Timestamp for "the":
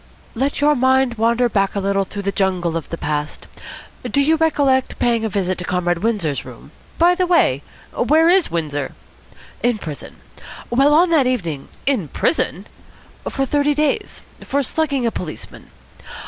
2.23-2.31, 2.89-2.97, 7.13-7.27